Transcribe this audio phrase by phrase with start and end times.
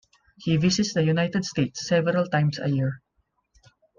[0.39, 3.03] He visits the United States several times a year.